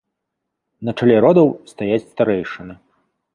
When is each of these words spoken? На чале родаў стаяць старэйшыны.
На 0.89 0.95
чале 1.01 1.17
родаў 1.25 1.47
стаяць 1.73 2.01
старэйшыны. 2.13 2.73